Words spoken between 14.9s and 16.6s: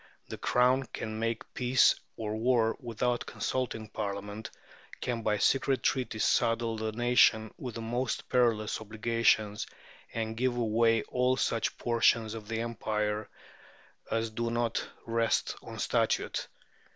rest on Statute.